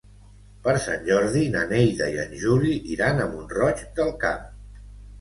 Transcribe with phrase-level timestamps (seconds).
[0.67, 4.53] Per Sant Jordi na Neida i en Juli iran a Mont-roig del Camp.